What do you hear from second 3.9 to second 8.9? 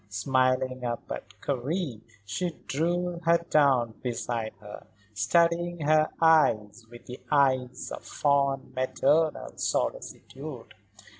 beside her, studying her with eyes of fond,